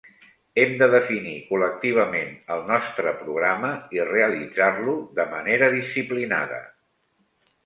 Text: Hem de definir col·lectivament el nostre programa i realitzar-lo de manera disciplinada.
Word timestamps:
Hem 0.61 0.71
de 0.77 0.85
definir 0.93 1.33
col·lectivament 1.49 2.31
el 2.55 2.65
nostre 2.71 3.13
programa 3.19 3.69
i 3.99 4.03
realitzar-lo 4.09 4.97
de 5.21 5.27
manera 5.37 5.71
disciplinada. 5.77 6.61